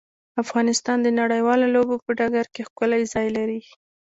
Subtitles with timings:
[0.43, 3.61] افغانستان د نړیوالو لوبو په ډګر کې ښکلی ځای لري.